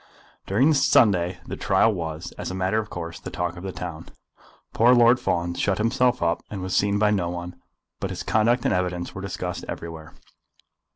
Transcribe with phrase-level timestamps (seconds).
[0.47, 3.71] During the Sunday the trial was, as a matter of course, the talk of the
[3.71, 4.09] town.
[4.73, 7.55] Poor Lord Fawn shut himself up, and was seen by no one;
[7.99, 10.15] but his conduct and evidence were discussed everywhere.